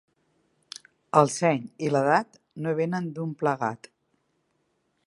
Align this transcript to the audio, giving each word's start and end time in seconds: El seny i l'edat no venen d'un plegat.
El 1.21 1.29
seny 1.33 1.61
i 1.89 1.91
l'edat 1.97 2.41
no 2.65 2.75
venen 2.81 3.13
d'un 3.19 3.39
plegat. 3.45 3.93